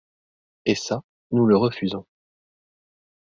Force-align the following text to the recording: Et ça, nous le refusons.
Et 0.65 0.73
ça, 0.73 1.03
nous 1.29 1.45
le 1.45 1.55
refusons. 1.55 2.07